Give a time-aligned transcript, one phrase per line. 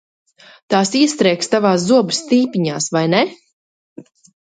[0.73, 3.25] Tās iestrēgs tavās zobu stīpiņās, vai ne?